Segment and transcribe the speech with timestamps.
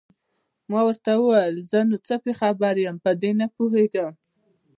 [0.71, 4.13] ما ورته وویل: زه نو څه په خبر یم، په دې نه پوهېږم.